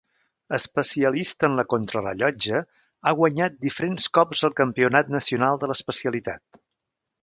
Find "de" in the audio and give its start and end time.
5.65-5.75